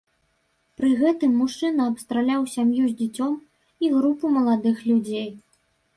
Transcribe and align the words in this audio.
Пры 0.79 0.89
гэтым 1.01 1.35
мужчына 1.41 1.81
абстраляў 1.91 2.41
сям'ю 2.55 2.83
з 2.89 2.97
дзіцем 3.03 3.37
і 3.87 3.93
групу 3.99 4.23
маладых 4.39 4.77
людзей. 4.91 5.29